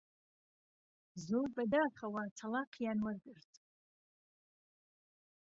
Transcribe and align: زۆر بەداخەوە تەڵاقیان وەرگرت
زۆر 1.27 1.47
بەداخەوە 1.55 2.23
تەڵاقیان 2.37 2.99
وەرگرت 3.05 3.51